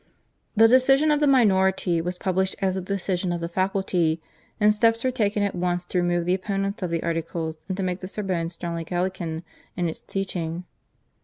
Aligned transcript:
The 0.55 0.67
decision 0.67 1.11
of 1.11 1.19
the 1.19 1.27
minority 1.27 2.01
was 2.01 2.17
published 2.17 2.55
as 2.57 2.73
the 2.73 2.81
decision 2.81 3.31
of 3.31 3.39
the 3.39 3.47
faculty, 3.47 4.19
and 4.59 4.73
steps 4.73 5.03
were 5.03 5.11
taken 5.11 5.43
at 5.43 5.53
once 5.53 5.85
to 5.85 5.99
remove 5.99 6.25
the 6.25 6.33
opponents 6.33 6.81
of 6.81 6.89
the 6.89 7.03
articles, 7.03 7.67
and 7.67 7.77
to 7.77 7.83
make 7.83 7.99
the 7.99 8.07
Sorbonne 8.07 8.49
strongly 8.49 8.83
Gallican 8.83 9.43
in 9.77 9.87
its 9.87 10.01
teaching. 10.01 10.63